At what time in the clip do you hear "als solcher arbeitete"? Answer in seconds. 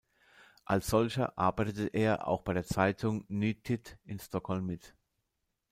0.65-1.85